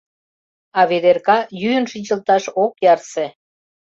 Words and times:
А 0.79 0.81
Ведерка 0.89 1.37
йӱын 1.61 1.85
шинчылташ 1.91 2.43
ок 2.63 2.73
ярсе. 2.93 3.25